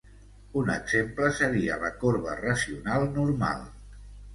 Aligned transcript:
Un 0.61 0.71
exemple 0.75 1.29
seria 1.41 1.79
la 1.85 1.95
corba 2.03 2.41
racional 2.43 3.11
normal. 3.23 3.67